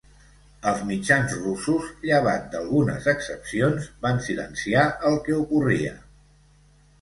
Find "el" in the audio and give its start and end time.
5.11-5.21